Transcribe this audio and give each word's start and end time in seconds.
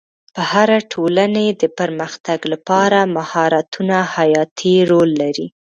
د 0.35 0.37
هرې 0.51 0.79
ټولنې 0.93 1.45
د 1.61 1.63
پرمختګ 1.77 2.39
لپاره 2.53 2.99
مهارتونه 3.15 3.97
حیاتي 4.15 4.75
رول 4.89 5.09
لري. 5.21 5.47